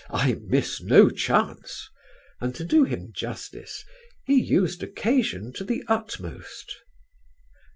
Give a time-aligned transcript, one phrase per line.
[0.09, 1.87] I miss no chance,"
[2.39, 3.85] and to do him justice
[4.25, 6.75] he used occasion to the utmost.